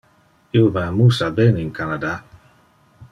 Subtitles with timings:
[0.59, 2.17] Io me amusa ben in Canada.